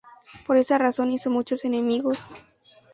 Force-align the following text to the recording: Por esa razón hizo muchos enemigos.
Por 0.47 0.57
esa 0.57 0.79
razón 0.79 1.11
hizo 1.11 1.29
muchos 1.29 1.63
enemigos. 1.63 2.17